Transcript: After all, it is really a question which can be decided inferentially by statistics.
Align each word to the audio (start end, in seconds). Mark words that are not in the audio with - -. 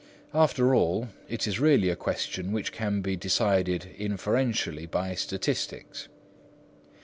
After 0.33 0.73
all, 0.73 1.09
it 1.29 1.45
is 1.45 1.59
really 1.59 1.89
a 1.89 1.95
question 1.95 2.51
which 2.51 2.71
can 2.71 3.01
be 3.03 3.15
decided 3.15 3.91
inferentially 3.99 4.87
by 4.87 5.13
statistics. 5.13 6.07